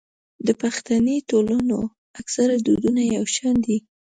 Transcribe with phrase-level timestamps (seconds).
[0.47, 1.79] د پښتني ټولنو
[2.19, 3.77] اکثره دودونه يو شان دي.